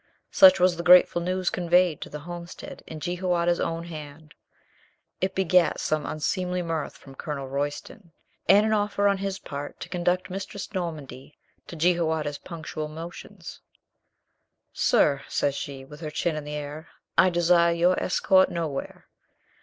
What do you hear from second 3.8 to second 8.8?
hand. It begat some unseemly mirth from Colonel Royston and an